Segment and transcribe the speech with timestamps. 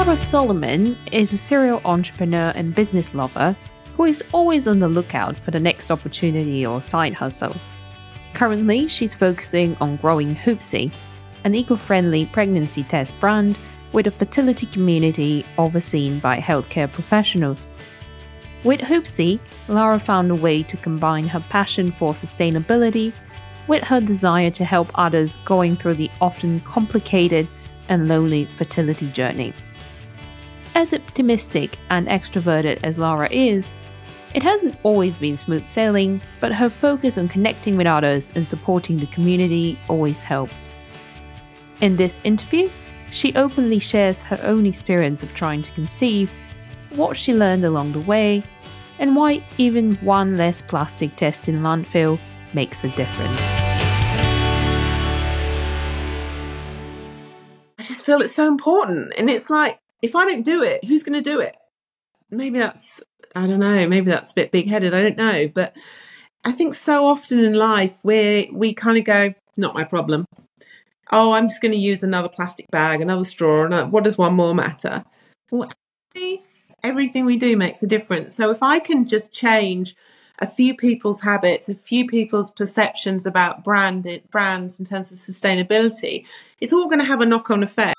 [0.00, 3.54] Lara Solomon is a serial entrepreneur and business lover
[3.98, 7.54] who is always on the lookout for the next opportunity or side hustle.
[8.32, 10.90] Currently, she's focusing on growing Hoopsy,
[11.44, 13.58] an eco friendly pregnancy test brand
[13.92, 17.68] with a fertility community overseen by healthcare professionals.
[18.64, 19.38] With Hoopsy,
[19.68, 23.12] Lara found a way to combine her passion for sustainability
[23.68, 27.46] with her desire to help others going through the often complicated
[27.90, 29.52] and lonely fertility journey.
[30.74, 33.74] As optimistic and extroverted as Lara is,
[34.34, 38.98] it hasn't always been smooth sailing, but her focus on connecting with others and supporting
[38.98, 40.54] the community always helped.
[41.80, 42.70] In this interview,
[43.10, 46.30] she openly shares her own experience of trying to conceive,
[46.90, 48.44] what she learned along the way,
[49.00, 52.20] and why even one less plastic test in landfill
[52.54, 53.42] makes a difference.
[57.78, 59.14] I just feel it's so important.
[59.18, 61.56] And it's like, if I don't do it, who's going to do it?
[62.30, 63.00] Maybe that's,
[63.34, 64.94] I don't know, maybe that's a bit big headed.
[64.94, 65.48] I don't know.
[65.48, 65.76] But
[66.44, 70.26] I think so often in life where we kind of go, not my problem
[71.12, 74.16] oh, I'm just going to use another plastic bag, another straw, and uh, what does
[74.16, 75.04] one more matter?
[75.50, 75.70] Well,
[76.82, 78.34] everything we do makes a difference.
[78.34, 79.96] So if I can just change
[80.38, 86.24] a few people's habits, a few people's perceptions about branded brands in terms of sustainability,
[86.60, 87.96] it's all going to have a knock-on effect.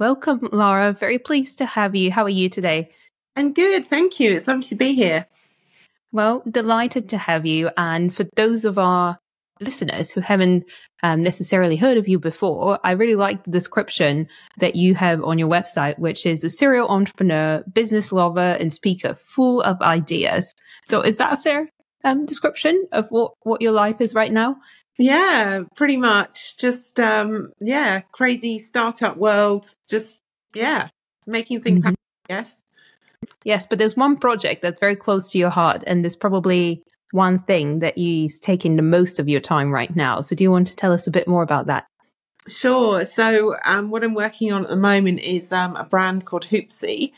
[0.00, 0.94] Welcome, Lara.
[0.94, 2.10] Very pleased to have you.
[2.10, 2.88] How are you today?
[3.36, 4.32] I'm good, thank you.
[4.32, 5.26] It's lovely to be here.
[6.10, 7.68] Well, delighted to have you.
[7.76, 9.18] And for those of our
[9.60, 10.64] listeners who haven't
[11.02, 15.38] um, necessarily heard of you before, I really like the description that you have on
[15.38, 20.54] your website, which is a serial entrepreneur, business lover, and speaker full of ideas.
[20.86, 21.68] So, is that a fair
[22.04, 24.56] um, description of what, what your life is right now?
[25.00, 26.58] Yeah, pretty much.
[26.58, 29.74] Just, um, yeah, crazy startup world.
[29.88, 30.20] Just,
[30.54, 30.88] yeah,
[31.26, 31.88] making things mm-hmm.
[31.88, 31.98] happen,
[32.28, 32.58] yes.
[33.44, 37.38] Yes, but there's one project that's very close to your heart, and there's probably one
[37.40, 40.20] thing that is taking the most of your time right now.
[40.20, 41.86] So, do you want to tell us a bit more about that?
[42.46, 43.04] Sure.
[43.06, 47.12] So, um, what I'm working on at the moment is um, a brand called Hoopsy,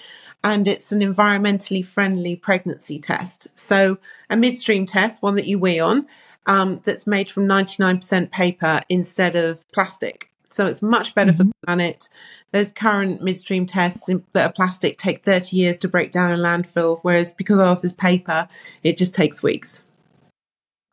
[0.45, 3.49] and it's an environmentally friendly pregnancy test.
[3.57, 3.99] So,
[4.31, 6.07] a midstream test, one that you weigh on,
[6.47, 10.31] um, that's made from 99% paper instead of plastic.
[10.51, 11.39] So, it's much better mm-hmm.
[11.39, 12.09] for the planet.
[12.53, 16.99] Those current midstream tests that are plastic take 30 years to break down in landfill,
[17.03, 18.49] whereas because ours is paper,
[18.83, 19.85] it just takes weeks.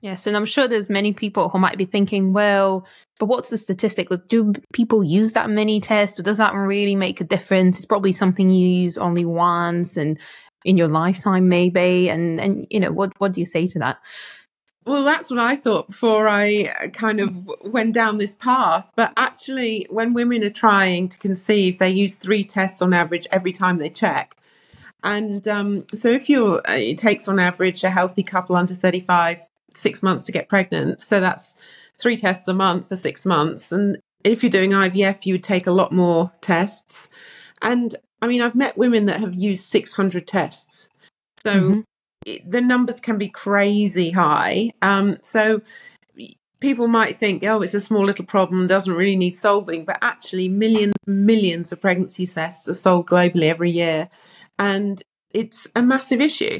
[0.01, 2.87] Yes, and I'm sure there's many people who might be thinking, well,
[3.19, 4.07] but what's the statistic?
[4.29, 6.19] Do people use that many tests?
[6.19, 7.77] Or does that really make a difference?
[7.77, 10.17] It's probably something you use only once and
[10.63, 12.09] in your lifetime, maybe.
[12.09, 13.99] And and you know, what what do you say to that?
[14.89, 18.91] Well, that's what I thought before I uh, kind of went down this path.
[18.95, 23.51] But actually, when women are trying to conceive, they use three tests on average every
[23.51, 24.35] time they check.
[25.03, 29.45] And um, so, if you're, uh, it takes on average a healthy couple under 35
[29.75, 31.03] six months to get pregnant.
[31.03, 31.53] So that's
[31.99, 33.71] three tests a month for six months.
[33.71, 37.09] And if you're doing IVF, you would take a lot more tests.
[37.61, 40.89] And I mean, I've met women that have used 600 tests.
[41.45, 41.79] So mm-hmm.
[42.25, 44.71] It, the numbers can be crazy high.
[44.81, 45.61] Um, so
[46.59, 49.85] people might think, oh, it's a small little problem, doesn't really need solving.
[49.85, 54.09] But actually, millions and millions of pregnancy tests are sold globally every year.
[54.57, 56.59] And it's a massive issue.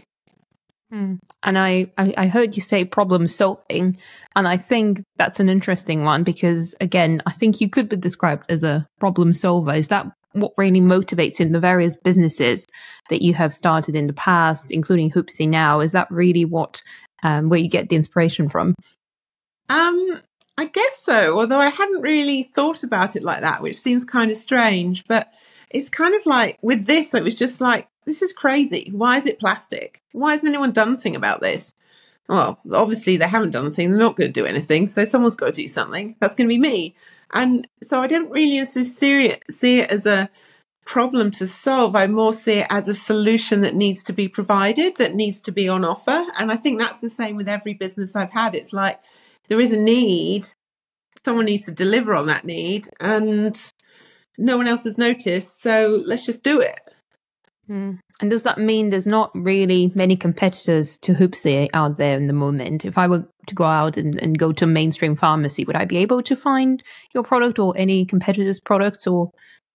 [0.94, 1.20] Mm.
[1.44, 3.98] And I, I, heard you say problem solving,
[4.36, 8.46] and I think that's an interesting one because again, I think you could be described
[8.50, 9.74] as a problem solver.
[9.74, 12.66] Is that what really motivates you in the various businesses
[13.10, 15.80] that you have started in the past, including Hoopsy now?
[15.80, 16.82] Is that really what
[17.22, 18.74] um, where you get the inspiration from?
[19.70, 20.22] Um,
[20.58, 21.40] I guess so.
[21.40, 25.06] Although I hadn't really thought about it like that, which seems kind of strange.
[25.08, 25.32] But
[25.70, 28.90] it's kind of like with this, it was just like this is crazy.
[28.94, 30.02] Why is it plastic?
[30.12, 31.74] Why hasn't anyone done anything about this?
[32.28, 33.92] Well, obviously they haven't done anything.
[33.92, 34.88] They're not going to do anything.
[34.88, 36.16] So someone's got to do something.
[36.20, 36.96] That's going to be me.
[37.32, 40.30] And so I don't really see it, see it as a
[40.86, 41.96] problem to solve.
[41.96, 45.52] I more see it as a solution that needs to be provided, that needs to
[45.52, 46.26] be on offer.
[46.38, 48.56] And I think that's the same with every business I've had.
[48.56, 49.00] It's like
[49.48, 50.48] there is a need,
[51.24, 53.72] someone needs to deliver on that need, and
[54.38, 55.62] no one else has noticed.
[55.62, 56.80] So let's just do it.
[57.70, 58.00] Mm.
[58.20, 62.34] And does that mean there's not really many competitors to Hoopsy out there in the
[62.34, 62.84] moment?
[62.84, 65.86] If I were to go out and, and go to a mainstream pharmacy, would I
[65.86, 66.84] be able to find
[67.14, 69.32] your product or any competitors' products or?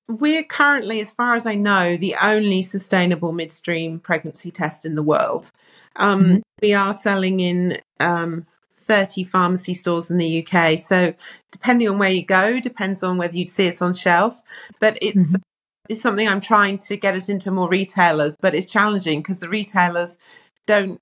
[0.08, 5.02] We're currently, as far as I know, the only sustainable midstream pregnancy test in the
[5.02, 5.50] world.
[5.96, 6.38] Um, mm-hmm.
[6.60, 8.46] We are selling in um,
[8.76, 10.78] 30 pharmacy stores in the UK.
[10.78, 11.14] So,
[11.52, 14.42] depending on where you go, depends on whether you'd see us on shelf.
[14.78, 15.42] But it's mm-hmm
[15.88, 19.48] is something I'm trying to get us into more retailers, but it's challenging because the
[19.48, 20.16] retailers
[20.66, 21.00] don't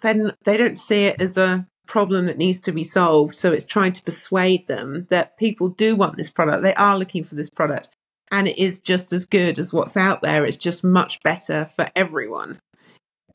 [0.00, 3.36] then they don't see it as a problem that needs to be solved.
[3.36, 6.62] So it's trying to persuade them that people do want this product.
[6.62, 7.90] They are looking for this product
[8.30, 10.46] and it is just as good as what's out there.
[10.46, 12.60] It's just much better for everyone.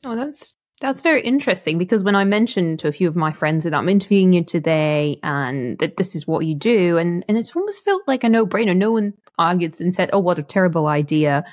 [0.04, 3.64] Oh, that's that's very interesting because when I mentioned to a few of my friends
[3.64, 7.54] that I'm interviewing you today and that this is what you do, and, and it's
[7.54, 8.76] almost felt like a no brainer.
[8.76, 11.44] No one argued and said, oh, what a terrible idea.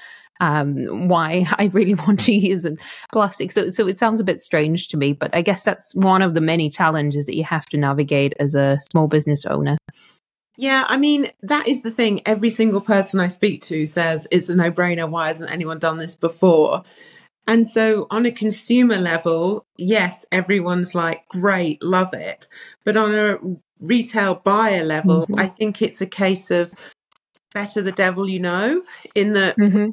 [0.41, 2.67] Um, why I really want to use
[3.11, 3.51] plastic.
[3.51, 6.33] So, so it sounds a bit strange to me, but I guess that's one of
[6.33, 9.77] the many challenges that you have to navigate as a small business owner.
[10.57, 12.21] Yeah, I mean, that is the thing.
[12.25, 15.09] Every single person I speak to says it's a no brainer.
[15.09, 16.83] Why hasn't anyone done this before?
[17.47, 22.47] And so, on a consumer level, yes, everyone's like, great, love it.
[22.83, 23.37] But on a
[23.79, 25.39] retail buyer level, mm-hmm.
[25.39, 26.73] I think it's a case of
[27.53, 28.81] better the devil you know,
[29.13, 29.91] in that mm-hmm.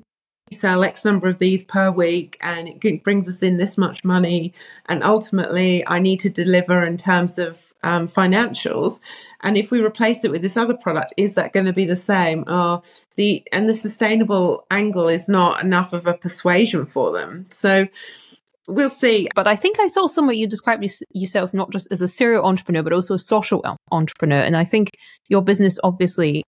[0.52, 4.52] Sell X number of these per week and it brings us in this much money.
[4.86, 9.00] And ultimately, I need to deliver in terms of um, financials.
[9.40, 11.96] And if we replace it with this other product, is that going to be the
[11.96, 12.44] same?
[12.46, 12.82] Or
[13.16, 17.46] the and the sustainable angle is not enough of a persuasion for them.
[17.50, 17.86] So
[18.68, 19.28] we'll see.
[19.34, 22.82] But I think I saw somewhere you described yourself not just as a serial entrepreneur,
[22.82, 24.38] but also a social entrepreneur.
[24.38, 24.90] And I think
[25.28, 26.44] your business obviously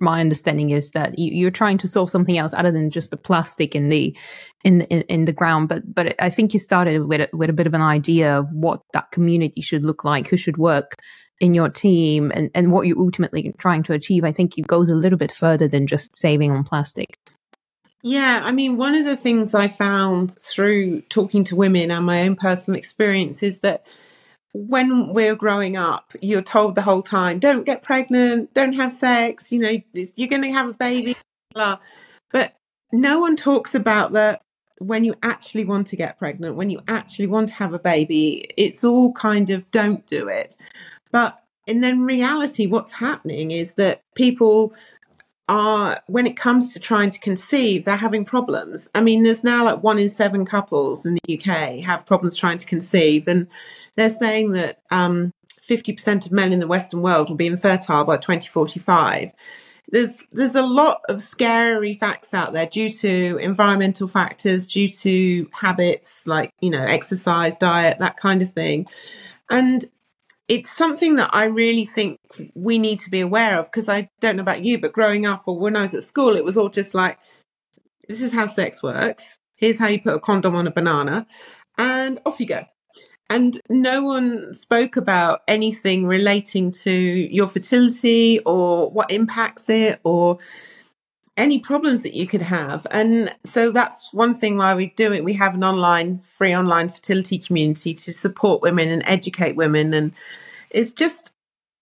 [0.00, 3.16] my understanding is that you, are trying to solve something else other than just the
[3.16, 4.16] plastic in the
[4.64, 5.68] in in, in the ground.
[5.68, 8.52] But but I think you started with a, with a bit of an idea of
[8.54, 10.96] what that community should look like, who should work
[11.40, 14.24] in your team, and and what you're ultimately trying to achieve.
[14.24, 17.18] I think it goes a little bit further than just saving on plastic.
[18.02, 22.22] Yeah, I mean, one of the things I found through talking to women and my
[22.22, 23.84] own personal experience is that
[24.56, 29.52] when we're growing up, you're told the whole time, don't get pregnant, don't have sex,
[29.52, 31.16] you know, you're going to have a baby,
[31.52, 31.78] blah.
[32.32, 32.54] But
[32.92, 34.42] no one talks about that
[34.78, 38.50] when you actually want to get pregnant, when you actually want to have a baby,
[38.56, 40.56] it's all kind of don't do it.
[41.10, 44.72] But and then reality, what's happening is that people
[45.48, 48.88] are when it comes to trying to conceive they're having problems.
[48.94, 52.58] I mean there's now like one in seven couples in the uk have problems trying
[52.58, 53.46] to conceive and
[53.94, 55.32] they're saying that um,
[55.68, 59.32] 50% of men in the western world will be infertile by 2045
[59.88, 65.48] there's there's a lot of scary facts out there due to environmental factors due to
[65.52, 68.86] habits like you know exercise diet that kind of thing.
[69.48, 69.84] And
[70.48, 72.18] it's something that I really think
[72.54, 75.44] we need to be aware of because I don't know about you, but growing up
[75.46, 77.18] or when I was at school, it was all just like,
[78.08, 79.36] this is how sex works.
[79.56, 81.26] Here's how you put a condom on a banana,
[81.78, 82.64] and off you go.
[83.28, 90.38] And no one spoke about anything relating to your fertility or what impacts it or
[91.36, 92.86] any problems that you could have.
[92.90, 95.24] And so that's one thing why we do it.
[95.24, 99.92] We have an online, free online fertility community to support women and educate women.
[99.92, 100.12] And
[100.70, 101.30] it's just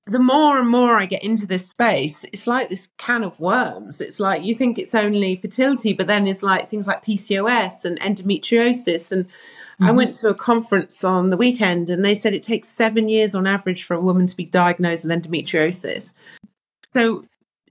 [0.06, 4.00] the more and more I get into this space, it's like this can of worms.
[4.00, 7.98] It's like you think it's only fertility, but then it's like things like PCOS and
[8.00, 9.10] endometriosis.
[9.10, 9.84] And mm-hmm.
[9.84, 13.34] I went to a conference on the weekend and they said it takes seven years
[13.34, 16.12] on average for a woman to be diagnosed with endometriosis.
[16.92, 17.24] So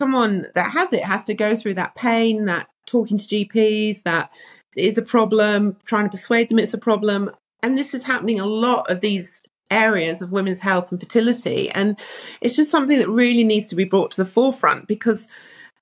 [0.03, 4.29] someone that has it has to go through that pain, that talking to GPs, that
[4.75, 7.31] is a problem, trying to persuade them it's a problem.
[7.61, 9.41] And this is happening a lot of these
[9.71, 11.69] areas of women's health and fertility.
[11.69, 11.97] And
[12.41, 15.25] it's just something that really needs to be brought to the forefront because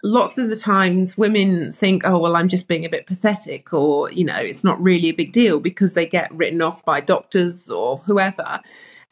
[0.03, 4.11] lots of the times women think, oh, well, I'm just being a bit pathetic, or,
[4.11, 7.71] you know, it's not really a big deal because they get written off by doctors
[7.71, 8.59] or whoever.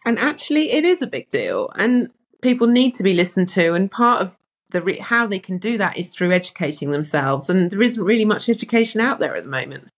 [0.06, 1.72] And actually, it is a big deal.
[1.76, 2.10] And
[2.44, 3.74] people need to be listened to.
[3.74, 4.39] And part of
[4.72, 8.26] the re- how they can do that is through educating themselves and there isn't really
[8.26, 9.90] much education out there at the moment.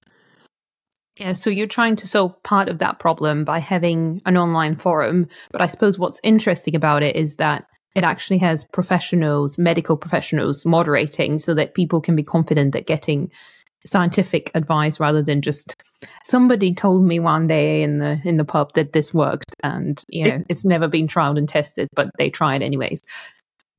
[1.17, 5.27] Yeah so you're trying to solve part of that problem by having an online forum
[5.51, 10.65] but i suppose what's interesting about it is that it actually has professionals medical professionals
[10.65, 13.29] moderating so that people can be confident that getting
[13.85, 15.83] scientific advice rather than just
[16.23, 20.23] somebody told me one day in the in the pub that this worked and you
[20.27, 23.01] know it's never been tried and tested but they tried anyways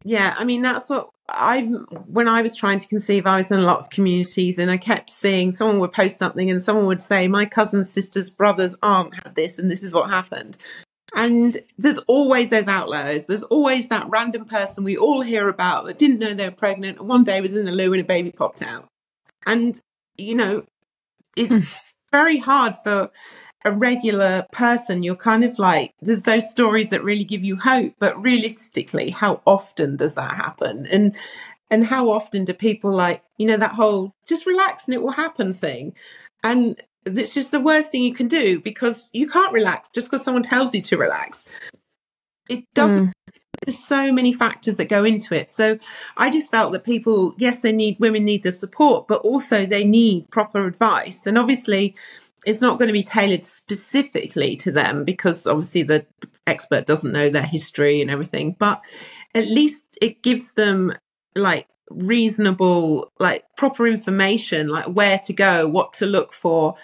[0.05, 3.59] yeah, I mean that's what I when I was trying to conceive, I was in
[3.59, 7.01] a lot of communities, and I kept seeing someone would post something, and someone would
[7.01, 10.57] say, "My cousin's sister's brother's aunt had this, and this is what happened."
[11.15, 13.27] And there's always those outliers.
[13.27, 16.99] There's always that random person we all hear about that didn't know they were pregnant,
[16.99, 18.89] and one day was in the loo and a baby popped out.
[19.47, 19.81] And
[20.17, 20.65] you know,
[21.37, 21.79] it's hmm.
[22.11, 23.11] very hard for
[23.64, 27.95] a regular person, you're kind of like, there's those stories that really give you hope,
[27.99, 30.87] but realistically, how often does that happen?
[30.87, 31.16] And
[31.71, 35.12] And how often do people like, you know, that whole just relax and it will
[35.12, 35.95] happen thing?
[36.45, 36.76] And
[37.07, 40.42] it's just the worst thing you can do because you can't relax just because someone
[40.42, 41.47] tells you to relax.
[42.50, 43.07] It doesn't.
[43.07, 43.12] Mm.
[43.64, 45.50] There's so many factors that go into it.
[45.50, 45.78] So
[46.16, 49.85] I just felt that people, yes, they need, women need the support, but also they
[49.85, 51.26] need proper advice.
[51.26, 51.95] And obviously,
[52.45, 56.07] it's not going to be tailored specifically to them because obviously the
[56.47, 58.83] expert doesn't know their history and everything, but
[59.35, 60.93] at least it gives them
[61.35, 66.75] like reasonable, like proper information, like where to go, what to look for,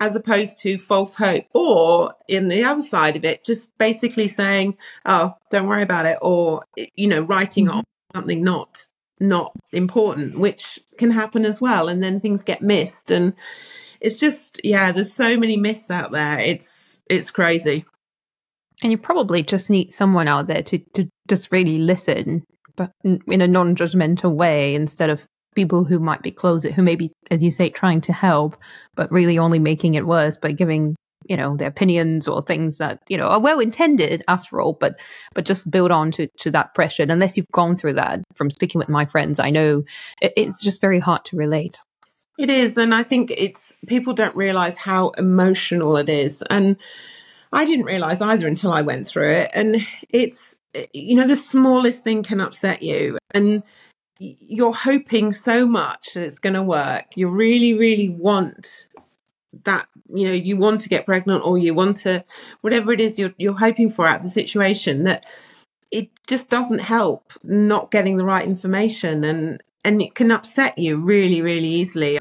[0.00, 1.44] as opposed to false hope.
[1.54, 6.18] Or in the other side of it, just basically saying, oh, don't worry about it,
[6.20, 7.78] or, you know, writing mm-hmm.
[7.78, 8.86] on something not
[9.20, 13.32] not important which can happen as well and then things get missed and
[14.04, 16.38] it's just yeah there's so many myths out there.
[16.38, 17.84] It's it's crazy.
[18.82, 22.44] And you probably just need someone out there to to just really listen
[22.76, 27.12] but in a non-judgmental way instead of people who might be closet who may be
[27.30, 28.56] as you say trying to help
[28.96, 30.96] but really only making it worse by giving
[31.26, 35.00] you know their opinions or things that you know are well intended after all but
[35.34, 37.02] but just build on to, to that pressure.
[37.02, 39.84] And unless you've gone through that from speaking with my friends i know
[40.20, 41.78] it, it's just very hard to relate
[42.38, 42.76] it is.
[42.76, 46.42] And I think it's people don't realize how emotional it is.
[46.50, 46.76] And
[47.52, 49.50] I didn't realize either until I went through it.
[49.54, 50.56] And it's,
[50.92, 53.18] you know, the smallest thing can upset you.
[53.30, 53.62] And
[54.18, 57.04] you're hoping so much that it's going to work.
[57.14, 58.86] You really, really want
[59.64, 62.24] that you know you want to get pregnant or you want to
[62.60, 65.24] whatever it is you're you're hoping for out of the situation that
[65.92, 70.96] it just doesn't help not getting the right information and and it can upset you
[70.96, 72.18] really, really easily.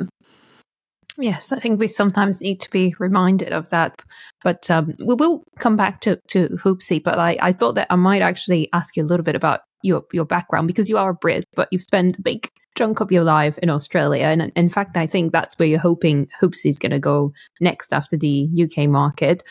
[1.18, 3.96] Yes, I think we sometimes need to be reminded of that.
[4.44, 7.04] But um, we will come back to, to Hoopsy.
[7.04, 10.04] But I, I thought that I might actually ask you a little bit about your,
[10.12, 13.24] your background because you are a Brit, but you've spent a big chunk of your
[13.24, 14.24] life in Australia.
[14.24, 17.94] And in fact, I think that's where you're hoping Hoopsy is going to go next
[17.94, 19.44] after the UK market.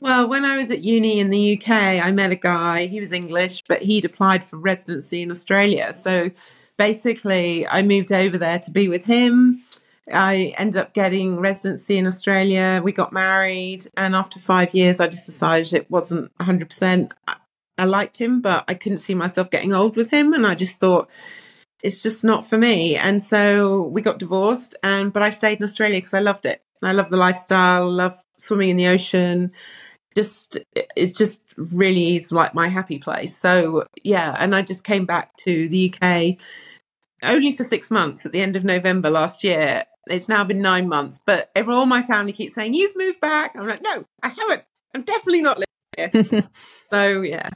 [0.00, 2.86] Well, when I was at uni in the UK, I met a guy.
[2.86, 5.94] He was English, but he'd applied for residency in Australia.
[5.94, 6.30] So
[6.78, 9.62] basically, I moved over there to be with him.
[10.12, 12.80] I ended up getting residency in Australia.
[12.84, 17.12] We got married, and after five years, I just decided it wasn't 100%.
[17.78, 20.78] I liked him, but I couldn't see myself getting old with him, and I just
[20.78, 21.08] thought
[21.82, 22.96] it's just not for me.
[22.96, 26.62] And so we got divorced, and but I stayed in Australia because I loved it.
[26.82, 29.52] I love the lifestyle, love swimming in the ocean.
[30.16, 30.58] Just
[30.96, 33.36] it's just really is like my happy place.
[33.36, 36.38] So yeah, and I just came back to the UK
[37.22, 39.84] only for six months at the end of November last year.
[40.08, 43.54] It's now been nine months, but all my family keeps saying, You've moved back.
[43.54, 44.64] I'm like, No, I haven't.
[44.94, 46.42] I'm definitely not living here.
[46.90, 47.50] so yeah.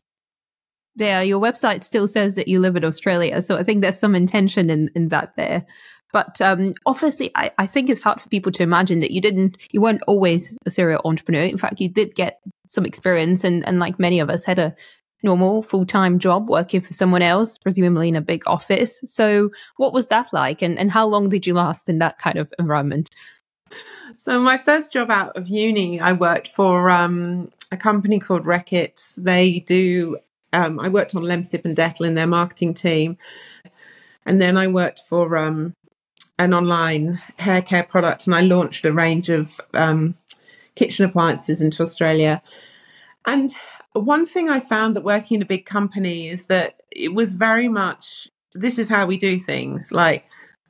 [0.96, 3.40] Yeah, your website still says that you live in Australia.
[3.40, 5.64] So I think there's some intention in, in that there.
[6.12, 9.56] But um, obviously, I, I think it's hard for people to imagine that you didn't,
[9.70, 11.42] you weren't always a serial entrepreneur.
[11.42, 14.74] In fact, you did get some experience, and, and like many of us, had a
[15.22, 19.00] normal full time job working for someone else, presumably in a big office.
[19.06, 22.38] So, what was that like, and, and how long did you last in that kind
[22.38, 23.10] of environment?
[24.16, 29.14] So, my first job out of uni, I worked for um, a company called Reckitt.
[29.16, 30.18] They do,
[30.52, 33.16] um, I worked on Lemsip and Dettol in their marketing team.
[34.26, 35.74] And then I worked for um,
[36.44, 40.14] an online hair care product and I launched a range of um,
[40.74, 42.42] kitchen appliances into Australia.
[43.26, 43.52] And
[43.92, 47.68] one thing I found that working in a big company is that it was very
[47.68, 49.92] much this is how we do things.
[49.92, 50.24] Like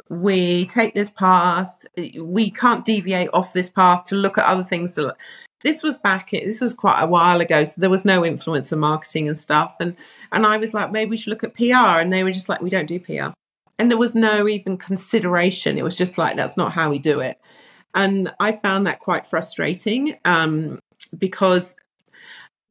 [0.09, 1.87] we take this path,
[2.19, 4.97] we can't deviate off this path to look at other things.
[4.97, 5.17] That,
[5.63, 6.31] This was back.
[6.33, 9.77] This was quite a while ago, so there was no influencer marketing and stuff.
[9.79, 9.97] And
[10.33, 12.61] and I was like, maybe we should look at PR, and they were just like,
[12.61, 13.33] we don't do PR
[13.81, 15.79] and there was no even consideration.
[15.79, 17.41] It was just like, that's not how we do it.
[17.95, 20.81] And I found that quite frustrating um,
[21.17, 21.75] because,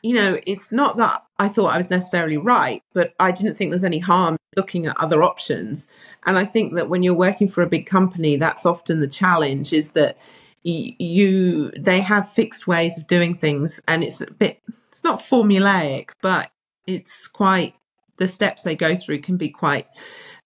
[0.04, 3.72] you know, it's not that I thought I was necessarily right, but I didn't think
[3.72, 5.88] there's any harm looking at other options.
[6.28, 9.74] And I think that when you're working for a big company, that's often the challenge
[9.74, 10.16] is that
[10.62, 16.10] you they have fixed ways of doing things and it's a bit it's not formulaic
[16.22, 16.52] but
[16.86, 17.76] it's quite
[18.18, 19.88] the steps they go through can be quite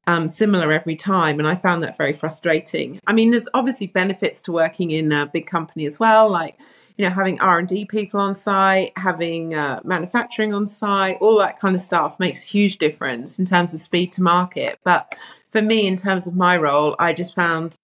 [0.05, 2.99] um, similar every time, and I found that very frustrating.
[3.07, 6.57] I mean, there's obviously benefits to working in a big company as well, like
[6.97, 11.37] you know having R and D people on site, having uh, manufacturing on site, all
[11.39, 14.79] that kind of stuff makes a huge difference in terms of speed to market.
[14.83, 15.15] But
[15.51, 17.77] for me, in terms of my role, I just found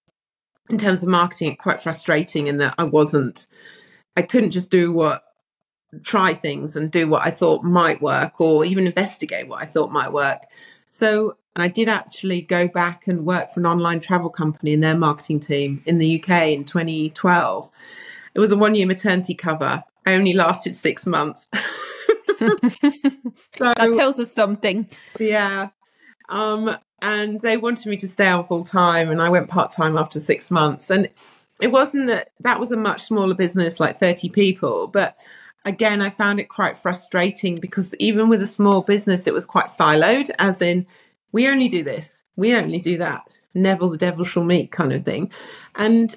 [0.68, 3.46] in terms of marketing it quite frustrating in that I wasn't,
[4.16, 5.24] I couldn't just do what
[6.02, 9.90] try things and do what I thought might work or even investigate what I thought
[9.90, 10.42] might work.
[10.90, 14.96] So I did actually go back and work for an online travel company in their
[14.96, 17.70] marketing team in the UK in 2012.
[18.34, 19.82] It was a one year maternity cover.
[20.04, 21.48] I only lasted six months.
[22.38, 22.48] so,
[23.60, 24.88] that tells us something.
[25.18, 25.70] Yeah.
[26.28, 29.96] Um, and they wanted me to stay on full time, and I went part time
[29.96, 30.90] after six months.
[30.90, 31.08] And
[31.60, 35.16] it wasn't that that was a much smaller business, like 30 people, but
[35.64, 39.66] again, I found it quite frustrating because even with a small business, it was quite
[39.66, 40.86] siloed, as in
[41.32, 43.28] we only do this, we only do that.
[43.54, 45.30] Neville the devil shall meet kind of thing.
[45.74, 46.14] And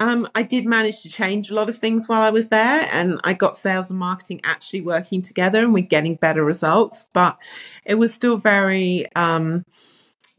[0.00, 3.20] um, I did manage to change a lot of things while I was there, and
[3.24, 7.06] I got sales and marketing actually working together, and we're getting better results.
[7.12, 7.36] But
[7.84, 9.64] it was still very um,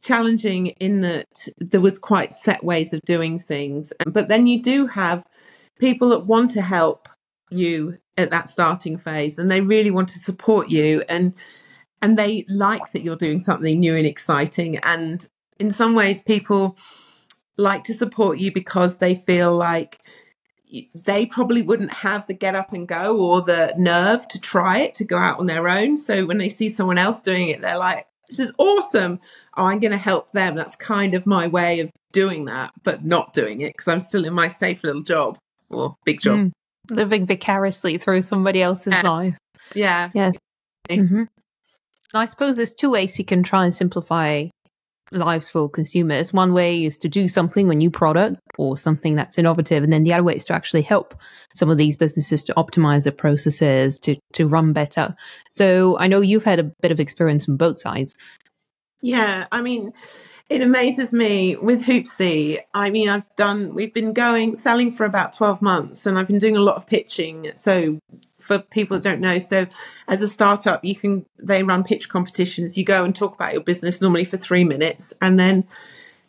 [0.02, 3.92] challenging in that there was quite set ways of doing things.
[4.06, 5.26] But then you do have
[5.78, 7.09] people that want to help
[7.50, 11.34] you at that starting phase, and they really want to support you, and
[12.02, 14.78] and they like that you're doing something new and exciting.
[14.78, 15.28] And
[15.60, 16.78] in some ways, people
[17.58, 20.00] like to support you because they feel like
[20.94, 24.96] they probably wouldn't have the get up and go or the nerve to try it
[24.96, 25.98] to go out on their own.
[25.98, 29.20] So when they see someone else doing it, they're like, this is awesome.
[29.58, 30.56] Oh, I'm going to help them.
[30.56, 34.26] That's kind of my way of doing that, but not doing it because I'm still
[34.26, 35.40] in my safe little job
[35.70, 36.38] or big job.
[36.38, 36.52] Mm.
[36.92, 39.02] Living vicariously through somebody else's yeah.
[39.02, 39.38] life.
[39.74, 40.10] Yeah.
[40.14, 40.38] Yes.
[40.90, 41.24] Mm-hmm.
[42.14, 44.48] I suppose there's two ways you can try and simplify
[45.12, 46.34] lives for consumers.
[46.34, 49.84] One way is to do something, a new product or something that's innovative.
[49.84, 51.16] And then the other way is to actually help
[51.54, 55.16] some of these businesses to optimize their processes, to, to run better.
[55.50, 58.16] So I know you've had a bit of experience from both sides.
[59.02, 59.48] Yeah.
[59.52, 59.94] I mean,
[60.50, 62.60] it amazes me with Hoopsy.
[62.74, 66.40] I mean, I've done, we've been going, selling for about 12 months and I've been
[66.40, 67.52] doing a lot of pitching.
[67.56, 68.00] So
[68.50, 69.38] for people that don't know.
[69.38, 69.68] So
[70.08, 72.78] as a startup, you can they run pitch competitions.
[72.78, 75.68] You go and talk about your business normally for three minutes, and then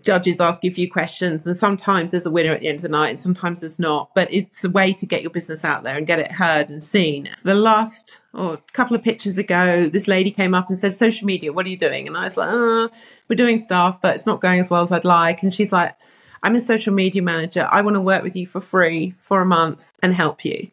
[0.02, 2.82] judges ask you a few questions and sometimes there's a winner at the end of
[2.82, 5.82] the night and sometimes there's not but it's a way to get your business out
[5.82, 7.28] there and get it heard and seen.
[7.42, 11.26] The last or a couple of pictures ago this lady came up and said social
[11.26, 12.06] media what are you doing?
[12.06, 12.90] And i was like oh,
[13.28, 15.42] we're doing stuff but it's not going as well as i'd like.
[15.42, 15.94] And she's like
[16.42, 17.68] i'm a social media manager.
[17.70, 20.70] I want to work with you for free for a month and help you.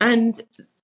[0.00, 0.40] And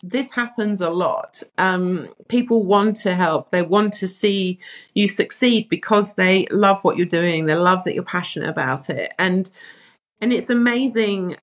[0.08, 1.42] this happens a lot.
[1.56, 3.50] Um, people want to help.
[3.50, 4.58] They want to see
[4.92, 7.46] you succeed because they love what you're doing.
[7.46, 9.12] They love that you're passionate about it.
[9.18, 9.50] And
[10.20, 11.36] and it's amazing.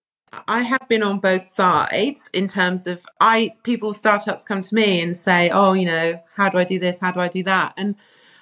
[0.47, 5.01] I have been on both sides in terms of I people startups come to me
[5.01, 6.99] and say, "Oh, you know, how do I do this?
[6.99, 7.95] How do I do that?" And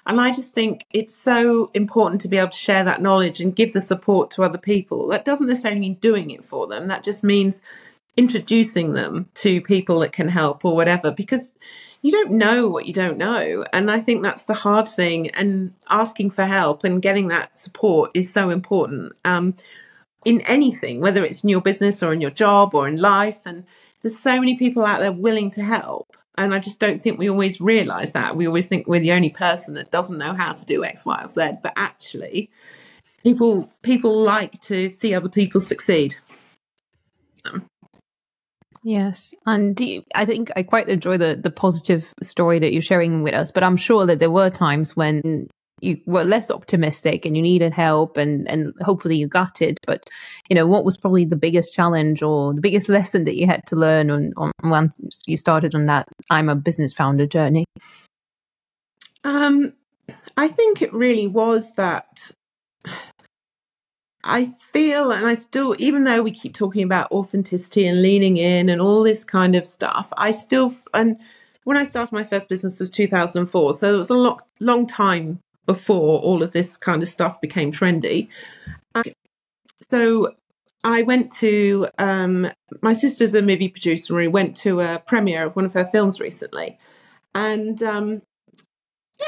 [0.05, 3.55] and I just think it's so important to be able to share that knowledge and
[3.55, 5.07] give the support to other people.
[5.07, 6.87] That doesn't necessarily mean doing it for them.
[6.87, 7.61] That just means
[8.17, 11.51] introducing them to people that can help or whatever because
[12.01, 13.65] you don't know what you don't know.
[13.73, 18.11] And i think that's the hard thing and asking for help and getting that support
[18.13, 19.55] is so important um,
[20.25, 23.41] in anything whether it's in your business or in your job or in life.
[23.45, 23.65] And
[24.01, 26.15] there's so many people out there willing to help.
[26.37, 28.35] And i just don't think we always realize that.
[28.35, 31.21] We always think we're the only person that doesn't know how to do x y
[31.23, 31.57] or z.
[31.61, 32.49] But actually
[33.23, 36.15] people people like to see other people succeed.
[37.45, 37.65] Um,
[38.83, 39.79] Yes, and
[40.15, 43.51] I think I quite enjoy the the positive story that you're sharing with us.
[43.51, 45.47] But I'm sure that there were times when
[45.81, 49.79] you were less optimistic and you needed help, and and hopefully you got it.
[49.85, 50.05] But
[50.49, 53.65] you know, what was probably the biggest challenge or the biggest lesson that you had
[53.67, 57.65] to learn on on once you started on that I'm a business founder journey?
[59.23, 59.73] Um,
[60.37, 62.31] I think it really was that
[64.23, 68.69] I feel, and I still, even though we keep talking about authenticity and leaning in
[68.69, 71.17] and all this kind of stuff, I still, and
[71.63, 75.39] when I started my first business was 2004, so it was a long, long time
[75.65, 78.27] before all of this kind of stuff became trendy.
[79.89, 80.33] so
[80.83, 82.51] I went to, um,
[82.81, 85.85] my sister's a movie producer, and we went to a premiere of one of her
[85.85, 86.77] films recently,
[87.33, 88.21] and um,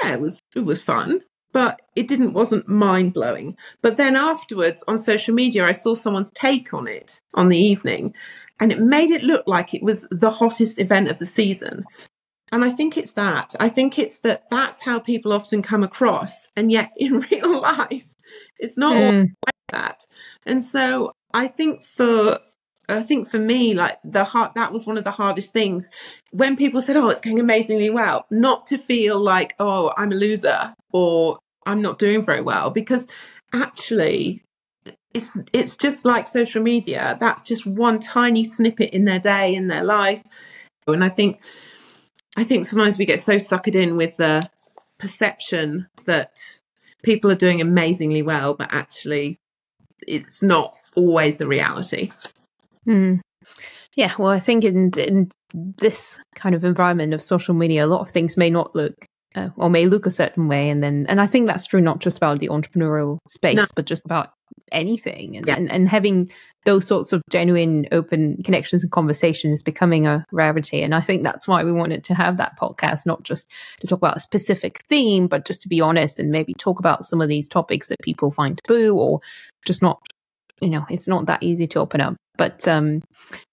[0.01, 1.21] yeah, it was it was fun
[1.51, 3.57] but it didn't wasn't mind blowing.
[3.81, 8.13] But then afterwards on social media, I saw someone's take on it on the evening,
[8.59, 11.85] and it made it look like it was the hottest event of the season.
[12.51, 13.55] And I think it's that.
[13.59, 18.03] I think it's that that's how people often come across, and yet in real life,
[18.59, 19.31] it's not mm.
[19.45, 20.05] like that.
[20.45, 22.39] And so I think for
[22.91, 25.89] I think for me, like the heart, that was one of the hardest things
[26.31, 30.15] when people said, Oh, it's going amazingly well, not to feel like, Oh, I'm a
[30.15, 33.07] loser or I'm not doing very well because
[33.53, 34.43] actually
[35.13, 37.17] it's, it's just like social media.
[37.19, 40.23] That's just one tiny snippet in their day, in their life.
[40.87, 41.39] And I think,
[42.37, 44.49] I think sometimes we get so suckered in with the
[44.97, 46.39] perception that
[47.03, 49.37] people are doing amazingly well, but actually
[50.07, 52.11] it's not always the reality.
[52.87, 53.21] Mm.
[53.95, 58.01] Yeah, well, I think in in this kind of environment of social media, a lot
[58.01, 61.21] of things may not look uh, or may look a certain way, and then and
[61.21, 63.65] I think that's true not just about the entrepreneurial space, no.
[63.75, 64.31] but just about
[64.71, 65.55] anything, and, yeah.
[65.55, 66.31] and and having
[66.65, 70.83] those sorts of genuine, open connections and conversations becoming a rarity.
[70.83, 73.47] And I think that's why we wanted to have that podcast, not just
[73.79, 77.03] to talk about a specific theme, but just to be honest and maybe talk about
[77.03, 79.21] some of these topics that people find taboo or
[79.65, 79.99] just not
[80.61, 83.01] you know it's not that easy to open up but um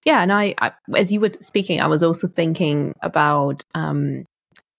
[0.05, 4.25] yeah and I, I as you were speaking i was also thinking about um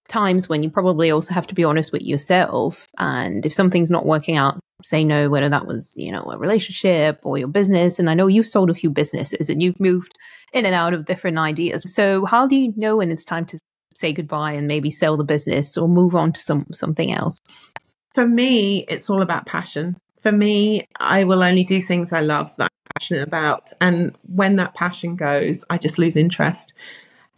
[0.10, 2.90] times when you probably also have to be honest with yourself.
[2.98, 7.20] And if something's not working out say no whether that was you know a relationship
[7.24, 8.00] or your business.
[8.00, 10.14] And i know you've sold a few businesses and you've moved
[10.54, 11.94] in and out of different ideas.
[11.94, 13.60] So how do you know when it's time to
[13.96, 17.40] say goodbye and maybe sell the business or move on to some something else?
[18.14, 19.98] For me it's all about passion.
[20.22, 23.72] For me, I will only do things I love that I'm passionate about.
[23.80, 26.74] And when that passion goes, I just lose interest.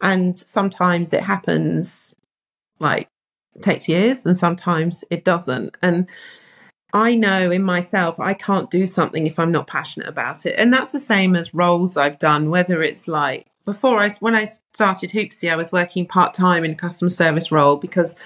[0.00, 2.12] And sometimes it happens
[2.82, 3.08] like
[3.62, 5.74] takes years and sometimes it doesn't.
[5.82, 6.06] And
[6.92, 10.54] I know in myself I can't do something if I'm not passionate about it.
[10.58, 14.46] And that's the same as roles I've done, whether it's like before I when I
[14.74, 18.16] started Hoopsy, I was working part time in a customer service role because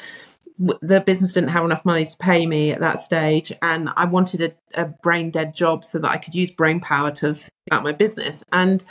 [0.59, 4.41] the business didn't have enough money to pay me at that stage and i wanted
[4.41, 7.85] a, a brain dead job so that i could use brain power to think about
[7.85, 8.83] my business and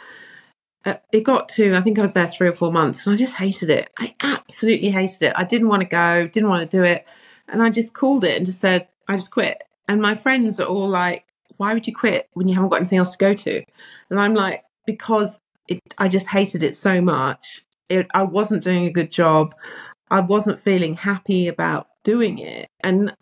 [0.86, 3.18] uh, it got to i think i was there three or four months and i
[3.18, 3.90] just hated it.
[3.98, 5.34] I absolutely hated it.
[5.36, 7.06] I didn't want to go didn't want to do it.
[7.48, 9.64] And i just called it and just said i just quit.
[9.88, 11.26] And my friends are all like
[11.58, 13.64] why would you quit when you haven't got anything else to go to?
[14.10, 17.64] And i'm like because it, i just hated it so much.
[17.90, 19.54] It, I wasn't doing a good job.
[20.10, 22.68] I wasn't feeling happy about doing it.
[22.82, 23.16] And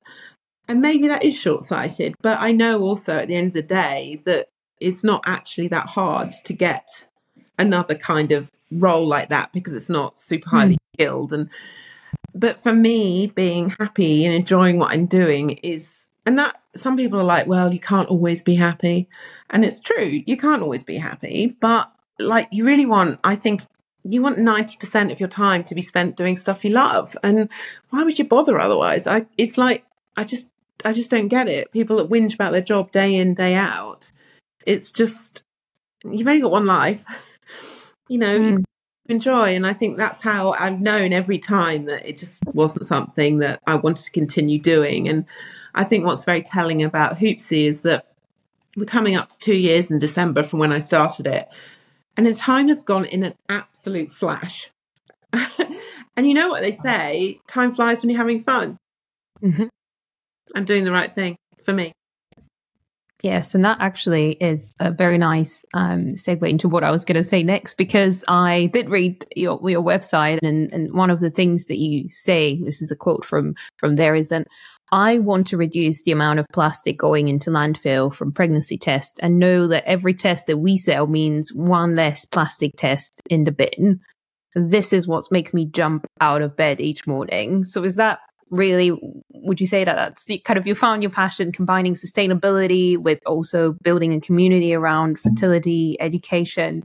[0.68, 3.62] and maybe that is short sighted, but I know also at the end of the
[3.62, 4.48] day that
[4.80, 7.06] it's not actually that hard to get
[7.58, 10.78] another kind of role like that because it's not super highly mm.
[10.96, 11.34] skilled.
[11.34, 11.50] And
[12.34, 17.20] but for me being happy and enjoying what I'm doing is and that some people
[17.20, 19.08] are like well you can't always be happy.
[19.50, 23.64] And it's true you can't always be happy but like you really want i think
[24.04, 27.16] you want 90% of your time to be spent doing stuff you love.
[27.24, 27.50] And
[27.90, 29.08] why would you bother otherwise?
[29.08, 29.86] I it's like
[30.18, 30.48] i just
[30.86, 31.72] i just don't get it.
[31.72, 34.12] People that whinge about their job day in day out.
[34.66, 35.44] It's just
[36.04, 37.06] you've only got one life
[38.08, 38.58] you know mm.
[38.58, 38.64] you
[39.10, 43.40] enjoy and i think that's how i've known every time that it just wasn't something
[43.40, 45.26] that i wanted to continue doing and
[45.76, 48.08] i think what's very telling about Hoopsy is that
[48.76, 51.48] we're coming up to two years in december from when i started it
[52.16, 54.70] and the time has gone in an absolute flash.
[56.16, 58.78] and you know what they say time flies when you're having fun.
[59.42, 59.66] Mm-hmm.
[60.56, 61.92] I'm doing the right thing for me.
[63.24, 67.16] Yes, and that actually is a very nice um, segue into what I was going
[67.16, 71.32] to say next because I did read your your website and, and one of the
[71.32, 74.48] things that you say, this is a quote from from there, is that
[74.92, 79.40] I want to reduce the amount of plastic going into landfill from pregnancy tests and
[79.40, 84.02] know that every test that we sell means one less plastic test in the bin.
[84.54, 87.64] This is what makes me jump out of bed each morning.
[87.64, 88.20] So is that
[88.52, 88.92] really
[89.44, 93.20] would you say that that's the, kind of you found your passion combining sustainability with
[93.26, 96.84] also building a community around fertility education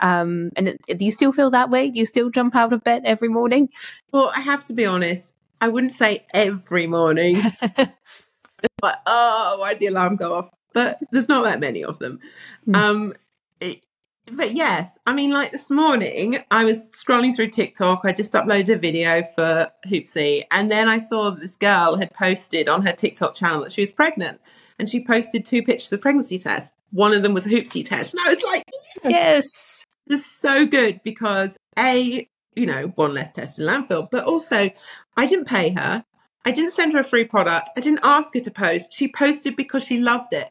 [0.00, 3.02] um, and do you still feel that way do you still jump out of bed
[3.04, 3.68] every morning
[4.12, 7.36] well i have to be honest I wouldn't say every morning.
[8.82, 10.50] like, oh, why did the alarm go off?
[10.72, 12.20] But there's not that many of them.
[12.66, 12.76] Mm.
[12.76, 13.14] Um,
[13.60, 13.84] it,
[14.32, 18.02] but yes, I mean, like this morning, I was scrolling through TikTok.
[18.04, 22.68] I just uploaded a video for Hoopsy, and then I saw this girl had posted
[22.68, 24.40] on her TikTok channel that she was pregnant,
[24.78, 26.72] and she posted two pictures of pregnancy tests.
[26.90, 29.86] One of them was a Hoopsy test, and I was like, yes, yes.
[30.06, 34.08] this is so good because a you know, one less test in landfill.
[34.10, 34.70] But also,
[35.16, 36.04] I didn't pay her.
[36.44, 37.70] I didn't send her a free product.
[37.76, 38.92] I didn't ask her to post.
[38.92, 40.50] She posted because she loved it.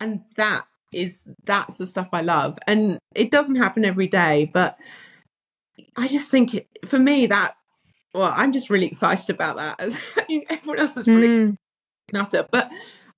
[0.00, 2.58] And that is, that's the stuff I love.
[2.66, 4.78] And it doesn't happen every day, but
[5.96, 7.54] I just think it, for me, that,
[8.14, 9.80] well, I'm just really excited about that.
[10.50, 11.56] Everyone else is really mm.
[12.12, 12.46] nutter.
[12.50, 12.70] But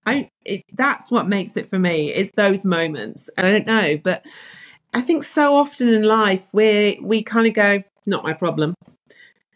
[0.07, 3.31] I, it, that's what makes it for me is those moments.
[3.37, 4.25] And I don't know, but
[4.93, 8.75] I think so often in life where we kind of go, not my problem.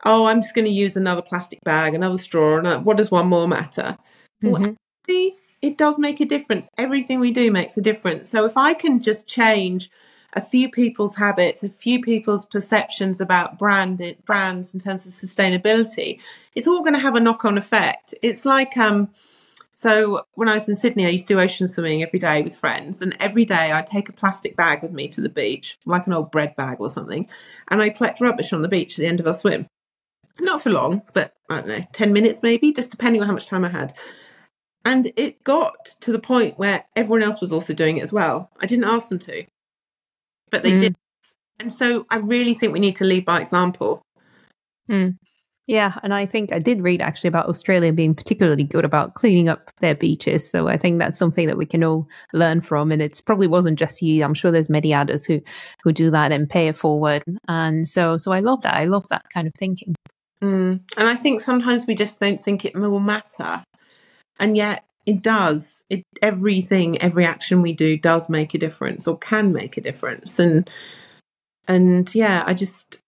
[0.04, 3.28] Oh, I'm just going to use another plastic bag, another straw, and what does one
[3.28, 3.96] more matter?
[4.42, 4.50] Mm-hmm.
[4.50, 6.68] Well, actually, it does make a difference.
[6.76, 8.28] Everything we do makes a difference.
[8.28, 9.90] So if I can just change
[10.34, 16.20] a few people's habits, a few people's perceptions about brand brands in terms of sustainability,
[16.54, 18.14] it's all going to have a knock on effect.
[18.20, 19.08] It's like um,
[19.72, 22.56] so when I was in Sydney, I used to do ocean swimming every day with
[22.56, 26.06] friends, and every day I'd take a plastic bag with me to the beach, like
[26.06, 27.26] an old bread bag or something,
[27.68, 29.66] and I'd collect rubbish on the beach at the end of our swim.
[30.38, 33.46] Not for long, but I don't know, 10 minutes maybe, just depending on how much
[33.46, 33.94] time I had.
[34.84, 38.50] And it got to the point where everyone else was also doing it as well.
[38.60, 39.44] I didn't ask them to,
[40.50, 40.78] but they mm.
[40.78, 40.94] did.
[41.60, 44.02] And so I really think we need to lead by example.
[44.90, 45.16] Mm.
[45.66, 49.48] Yeah, and I think I did read actually about Australia being particularly good about cleaning
[49.48, 50.50] up their beaches.
[50.50, 52.92] So I think that's something that we can all learn from.
[52.92, 54.22] And it probably wasn't just you.
[54.22, 55.40] I'm sure there's many others who
[55.82, 57.22] who do that and pay it forward.
[57.48, 58.74] And so so I love that.
[58.74, 59.94] I love that kind of thinking.
[60.42, 60.80] Mm.
[60.98, 63.64] And I think sometimes we just don't think it will matter,
[64.38, 65.84] and yet it does.
[65.90, 70.38] It everything, every action we do does make a difference or can make a difference.
[70.38, 70.68] And
[71.68, 72.98] and yeah, I just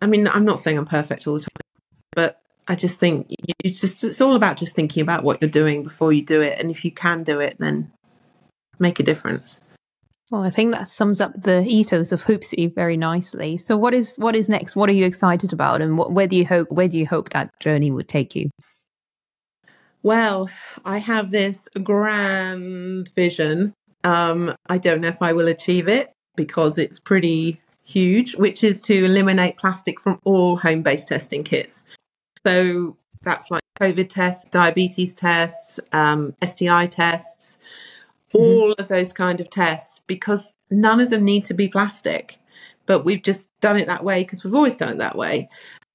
[0.00, 1.48] I mean, I'm not saying I'm perfect all the time,
[2.12, 3.34] but I just think
[3.64, 6.58] it's just it's all about just thinking about what you're doing before you do it,
[6.58, 7.92] and if you can do it, then
[8.78, 9.60] make a difference.
[10.30, 13.56] Well, I think that sums up the ethos of Hoopsy very nicely.
[13.56, 14.76] So, what is what is next?
[14.76, 17.30] What are you excited about, and what, where do you hope where do you hope
[17.30, 18.50] that journey would take you?
[20.02, 20.48] Well,
[20.84, 23.74] I have this grand vision.
[24.04, 28.80] Um, I don't know if I will achieve it because it's pretty huge, which is
[28.82, 31.84] to eliminate plastic from all home-based testing kits.
[32.46, 37.58] So that's like COVID tests, diabetes tests, um, STI tests,
[38.32, 38.38] mm-hmm.
[38.38, 42.38] all of those kind of tests, because none of them need to be plastic.
[42.86, 45.48] But we've just done it that way because we've always done it that way,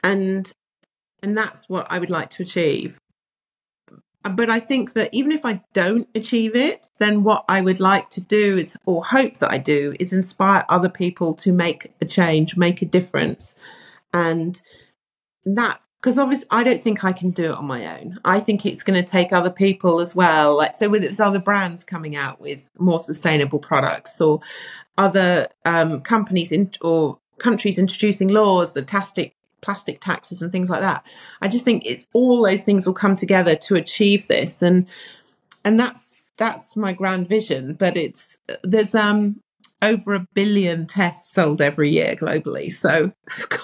[0.04, 0.52] and
[1.24, 3.00] and that's what I would like to achieve.
[4.24, 8.10] But I think that even if I don't achieve it, then what I would like
[8.12, 12.06] to do is, or hope that I do, is inspire other people to make a
[12.06, 13.56] change, make a difference,
[14.14, 14.62] and
[15.46, 18.20] that because obviously I don't think I can do it on my own.
[18.26, 20.58] I think it's going to take other people as well.
[20.58, 24.42] Like so, with it's other brands coming out with more sustainable products, or
[24.98, 30.82] other um, companies in, or countries introducing laws, the plastic plastic taxes and things like
[30.82, 31.06] that.
[31.42, 34.86] I just think it's all those things will come together to achieve this, and
[35.66, 37.74] and that's that's my grand vision.
[37.74, 39.42] But it's there's um
[39.82, 43.12] over a billion tests sold every year globally, so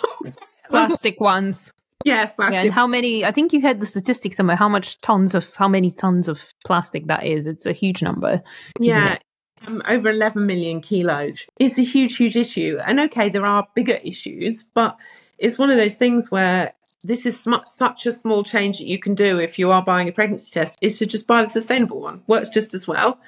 [0.69, 1.73] plastic ones.
[2.05, 2.55] Yes, plastic.
[2.55, 3.25] Yeah, and how many?
[3.25, 4.55] I think you had the statistics somewhere.
[4.55, 7.45] How much tons of how many tons of plastic that is?
[7.45, 8.41] It's a huge number.
[8.79, 9.17] Yeah,
[9.67, 11.45] um, over 11 million kilos.
[11.59, 12.79] It's a huge, huge issue.
[12.85, 14.95] And okay, there are bigger issues, but
[15.39, 16.73] it's one of those things where
[17.03, 20.11] this is such a small change that you can do if you are buying a
[20.11, 22.23] pregnancy test is to just buy the sustainable one.
[22.27, 23.19] Works just as well.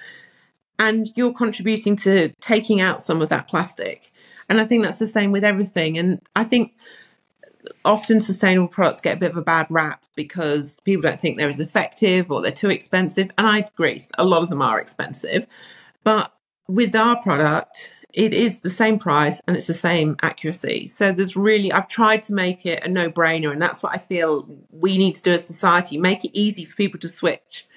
[0.78, 4.12] And you're contributing to taking out some of that plastic.
[4.50, 5.98] And I think that's the same with everything.
[5.98, 6.74] And I think
[7.86, 11.48] often sustainable products get a bit of a bad rap because people don't think they're
[11.48, 13.30] as effective or they're too expensive.
[13.38, 15.48] And I agree, a lot of them are expensive.
[16.04, 16.34] But
[16.68, 20.88] with our product, it is the same price and it's the same accuracy.
[20.88, 23.52] So there's really, I've tried to make it a no brainer.
[23.52, 26.76] And that's what I feel we need to do as society make it easy for
[26.76, 27.68] people to switch.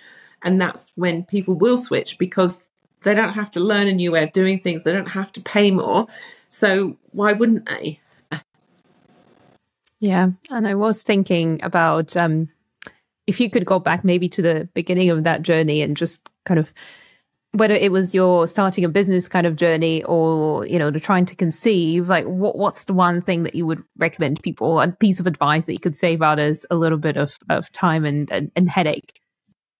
[0.43, 2.69] And that's when people will switch because
[3.03, 5.41] they don't have to learn a new way of doing things, they don't have to
[5.41, 6.07] pay more.
[6.49, 8.01] So why wouldn't they?
[10.01, 10.31] Yeah.
[10.51, 12.51] And I was thinking about um,
[13.27, 16.61] if you could go back maybe to the beginning of that journey and just kind
[16.61, 16.71] of
[17.55, 21.25] whether it was your starting a business kind of journey or you know the trying
[21.25, 25.21] to conceive like what what's the one thing that you would recommend people a piece
[25.21, 28.51] of advice that you could save others a little bit of, of time and, and,
[28.57, 29.21] and headache?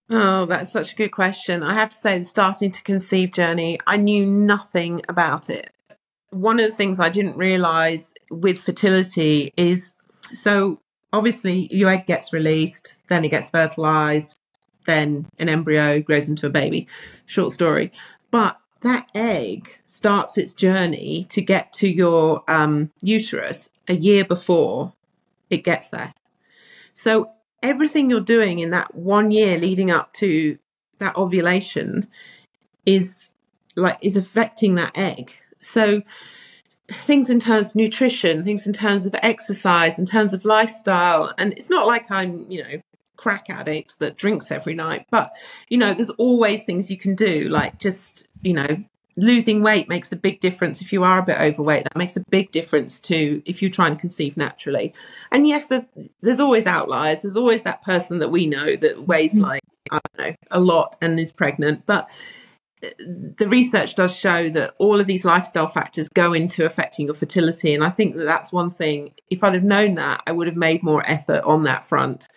[0.09, 1.63] Oh that's such a good question.
[1.63, 5.71] I have to say the starting to conceive journey i knew nothing about it.
[6.29, 9.93] One of the things i didn't realize with fertility is
[10.33, 10.79] so
[11.11, 14.35] obviously your egg gets released, then it gets fertilized,
[14.85, 16.87] then an embryo grows into a baby.
[17.25, 17.91] Short story.
[18.31, 24.93] But that egg starts its journey to get to your um, uterus a year before
[25.49, 26.13] it gets there.
[26.93, 27.31] So
[27.63, 30.57] everything you're doing in that one year leading up to
[30.99, 32.07] that ovulation
[32.85, 33.29] is
[33.75, 35.33] like is affecting that egg.
[35.59, 36.03] So
[36.91, 41.33] things in terms of nutrition, things in terms of exercise, in terms of lifestyle.
[41.37, 42.81] And it's not like I'm, you know,
[43.15, 45.33] crack addict that drinks every night, but
[45.69, 48.83] you know, there's always things you can do, like just, you know,
[49.17, 51.83] losing weight makes a big difference if you are a bit overweight.
[51.83, 54.93] That makes a big difference to if you try and conceive naturally.
[55.31, 55.85] And yes, the,
[56.21, 57.21] there's always outliers.
[57.21, 59.43] There's always that person that we know that weighs mm-hmm.
[59.43, 61.85] like, I don't know, a lot and is pregnant.
[61.85, 62.09] But
[62.99, 67.73] the research does show that all of these lifestyle factors go into affecting your fertility.
[67.73, 69.13] And I think that that's one thing.
[69.29, 72.27] If I'd have known that, I would have made more effort on that front.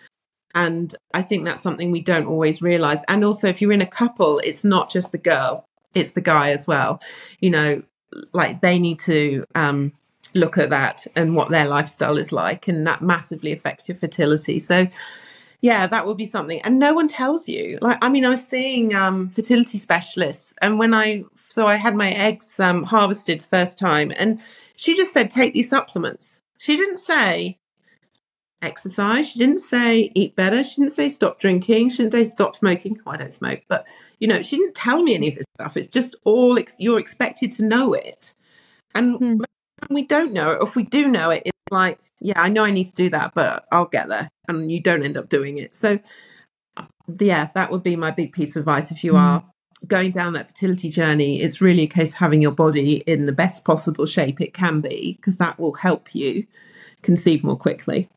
[0.55, 2.99] And I think that's something we don't always realize.
[3.07, 6.51] And also, if you're in a couple, it's not just the girl, it's the guy
[6.51, 7.01] as well.
[7.39, 7.83] You know,
[8.33, 9.93] like they need to um,
[10.33, 12.67] look at that and what their lifestyle is like.
[12.67, 14.59] And that massively affects your fertility.
[14.59, 14.87] So,
[15.61, 16.61] yeah, that would be something.
[16.61, 17.77] And no one tells you.
[17.81, 21.95] Like, I mean, I was seeing um, fertility specialists, and when I so I had
[21.95, 24.39] my eggs um, harvested first time, and
[24.75, 26.41] she just said take these supplements.
[26.57, 27.58] She didn't say
[28.61, 29.29] exercise.
[29.29, 30.63] She didn't say eat better.
[30.63, 31.89] She didn't say stop drinking.
[31.89, 32.99] She didn't say stop smoking.
[33.05, 33.85] Oh, I don't smoke, but
[34.19, 35.77] you know, she didn't tell me any of this stuff.
[35.77, 38.33] It's just all ex- you're expected to know it,
[38.93, 39.41] and hmm.
[39.89, 40.63] we don't know it.
[40.63, 43.33] If we do know it, it's like yeah, I know I need to do that,
[43.33, 44.29] but I'll get there.
[44.47, 45.75] And you don't end up doing it.
[45.75, 45.99] So,
[47.19, 48.91] yeah, that would be my big piece of advice.
[48.91, 49.19] If you mm.
[49.19, 49.43] are
[49.87, 53.31] going down that fertility journey, it's really a case of having your body in the
[53.31, 56.45] best possible shape it can be, because that will help you
[57.01, 58.09] conceive more quickly.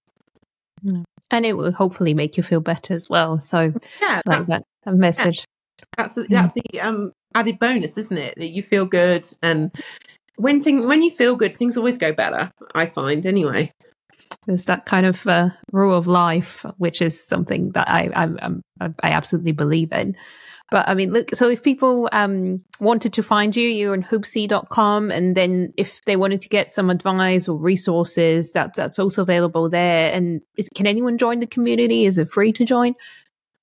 [1.31, 3.41] And it will hopefully make you feel better as well.
[3.41, 5.45] So, yeah, like that, that message.
[5.97, 8.35] That's the, that's the um, added bonus, isn't it?
[8.37, 9.73] That you feel good and
[10.37, 12.51] when thing when you feel good, things always go better.
[12.75, 13.73] I find anyway.
[14.47, 19.11] There's that kind of uh, rule of life, which is something that I, I, I
[19.11, 20.17] absolutely believe in.
[20.73, 25.11] But I mean, look, so if people um, wanted to find you, you're on hoopsy.com.
[25.11, 29.69] And then if they wanted to get some advice or resources, that, that's also available
[29.69, 30.11] there.
[30.13, 32.07] And is, can anyone join the community?
[32.07, 32.95] Is it free to join?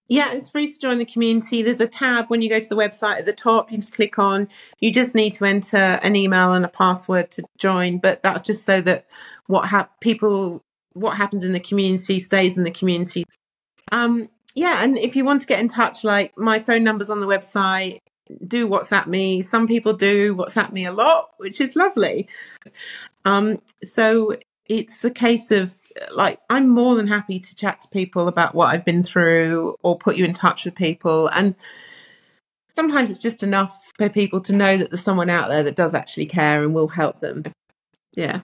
[0.08, 1.64] Yeah, it's free to join the community.
[1.64, 3.72] There's a tab when you go to the website at the top.
[3.72, 4.48] You just click on.
[4.80, 7.98] You just need to enter an email and a password to join.
[7.98, 9.08] But that's just so that
[9.48, 13.24] what ha- people what happens in the community stays in the community.
[13.92, 17.20] Um, yeah, and if you want to get in touch, like my phone number's on
[17.20, 18.00] the website.
[18.46, 19.42] Do WhatsApp me.
[19.42, 22.28] Some people do WhatsApp me a lot, which is lovely.
[23.26, 24.36] Um, so
[24.68, 25.76] it's a case of
[26.12, 29.98] like I'm more than happy to chat to people about what I've been through or
[29.98, 31.28] put you in touch with people.
[31.28, 31.56] And
[32.76, 35.94] sometimes it's just enough for people to know that there's someone out there that does
[35.94, 37.44] actually care and will help them.
[38.14, 38.42] Yeah.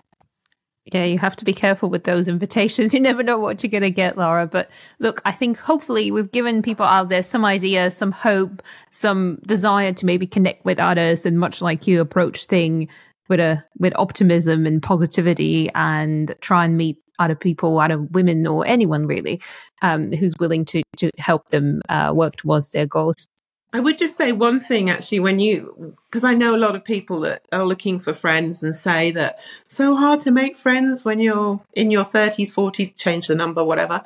[0.93, 2.93] Yeah, you have to be careful with those invitations.
[2.95, 4.45] You never know what you're going to get, Lara.
[4.45, 4.69] But
[4.99, 9.93] look, I think hopefully we've given people out there some ideas, some hope, some desire
[9.93, 12.87] to maybe connect with others and much like you approach thing
[13.27, 18.65] with a with optimism and positivity and try and meet other people, other women or
[18.67, 19.41] anyone really,
[19.81, 23.27] um, who's willing to to help them uh, work towards their goals.
[23.73, 26.85] I would just say one thing actually when you because I know a lot of
[26.85, 31.19] people that are looking for friends and say that so hard to make friends when
[31.19, 34.01] you're in your 30s 40s change the number whatever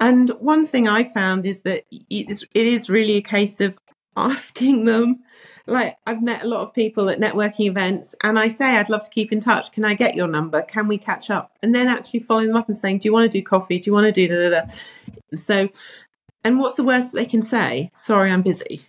[0.00, 3.78] and one thing I found is that it is really a case of
[4.16, 5.20] asking them
[5.68, 9.04] like I've met a lot of people at networking events and I say I'd love
[9.04, 9.70] to keep in touch.
[9.70, 10.62] Can I get your number?
[10.62, 11.52] Can we catch up?
[11.62, 13.78] And then actually following them up and saying, Do you want to do coffee?
[13.78, 15.36] Do you want to do da da da?
[15.36, 15.68] So
[16.44, 17.90] and what's the worst they can say?
[17.94, 18.86] Sorry, I'm busy.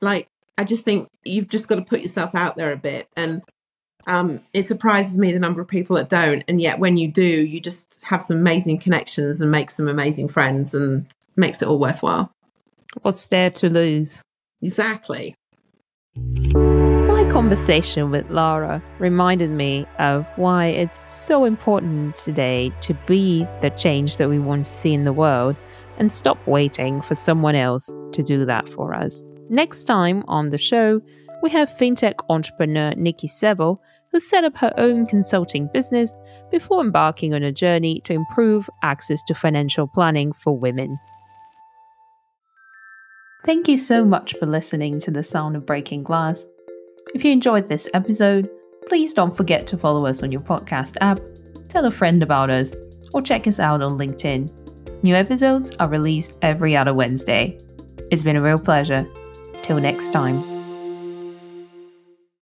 [0.00, 3.08] Like I just think you've just got to put yourself out there a bit.
[3.16, 3.42] And
[4.06, 6.44] um, it surprises me the number of people that don't.
[6.46, 10.28] And yet when you do you just have some amazing connections and make some amazing
[10.28, 12.30] friends and makes it all worthwhile.
[13.02, 14.22] What's there to lose?
[14.62, 15.34] Exactly.
[16.16, 23.70] My conversation with Lara reminded me of why it's so important today to be the
[23.70, 25.56] change that we want to see in the world
[25.98, 29.22] and stop waiting for someone else to do that for us.
[29.48, 31.00] Next time on the show,
[31.42, 33.80] we have fintech entrepreneur Nikki Seville,
[34.10, 36.14] who set up her own consulting business
[36.50, 40.98] before embarking on a journey to improve access to financial planning for women.
[43.44, 46.46] Thank you so much for listening to The Sound of Breaking Glass.
[47.14, 48.48] If you enjoyed this episode,
[48.86, 51.20] please don't forget to follow us on your podcast app,
[51.68, 52.74] tell a friend about us,
[53.12, 54.63] or check us out on LinkedIn.
[55.04, 57.58] New episodes are released every other Wednesday.
[58.10, 59.06] It's been a real pleasure.
[59.60, 60.53] Till next time.